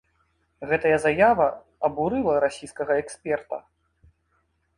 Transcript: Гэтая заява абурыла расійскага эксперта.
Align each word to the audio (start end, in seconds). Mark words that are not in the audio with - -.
Гэтая 0.69 0.93
заява 1.05 1.47
абурыла 1.89 2.33
расійскага 2.45 2.93
эксперта. 3.03 3.57